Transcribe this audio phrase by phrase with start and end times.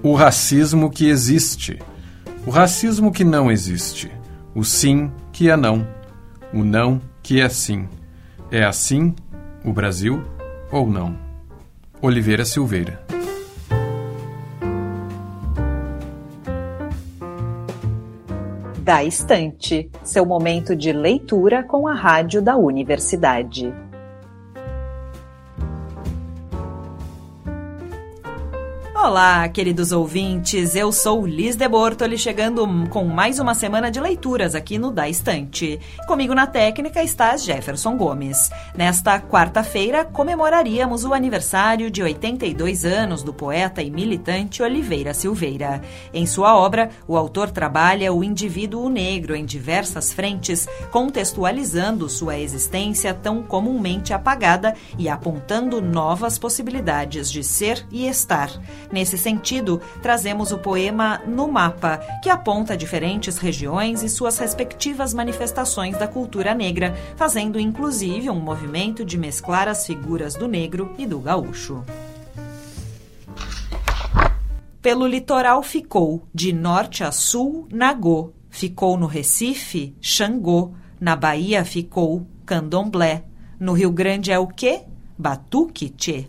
[0.00, 1.80] O racismo que existe.
[2.46, 4.08] O racismo que não existe.
[4.54, 5.84] O sim que é não.
[6.54, 7.88] O não que é sim.
[8.48, 9.12] É assim
[9.64, 10.22] o Brasil
[10.70, 11.16] ou não?
[12.00, 13.04] Oliveira Silveira.
[18.78, 23.74] Da Estante, seu momento de leitura com a rádio da universidade.
[29.00, 30.74] Olá, queridos ouvintes.
[30.74, 35.08] Eu sou Liz de Bortoli, chegando com mais uma semana de leituras aqui no Da
[35.08, 35.78] Estante.
[36.08, 38.50] Comigo na técnica está Jefferson Gomes.
[38.76, 45.80] Nesta quarta-feira, comemoraríamos o aniversário de 82 anos do poeta e militante Oliveira Silveira.
[46.12, 53.14] Em sua obra, o autor trabalha o indivíduo negro em diversas frentes, contextualizando sua existência
[53.14, 58.50] tão comumente apagada e apontando novas possibilidades de ser e estar.
[58.90, 65.98] Nesse sentido, trazemos o poema No Mapa, que aponta diferentes regiões e suas respectivas manifestações
[65.98, 71.18] da cultura negra, fazendo inclusive um movimento de mesclar as figuras do negro e do
[71.18, 71.84] gaúcho.
[74.80, 78.32] Pelo litoral ficou, de norte a sul, Nagô.
[78.48, 80.72] Ficou no Recife, Xangô.
[80.98, 83.24] Na Bahia ficou, Candomblé.
[83.60, 84.84] No Rio Grande é o quê?
[85.18, 86.26] Batuque, tchê.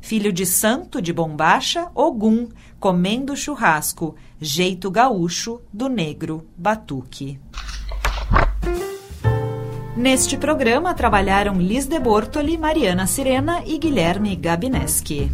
[0.00, 2.48] Filho de santo de bombacha, Ogum,
[2.78, 7.38] comendo churrasco, jeito gaúcho do negro batuque.
[9.96, 15.30] Neste programa trabalharam Liz de Bortoli, Mariana Sirena e Guilherme Gabineski.